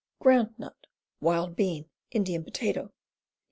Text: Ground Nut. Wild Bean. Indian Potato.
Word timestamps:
Ground 0.17 0.55
Nut. 0.57 0.87
Wild 1.19 1.55
Bean. 1.55 1.85
Indian 2.09 2.43
Potato. 2.43 2.91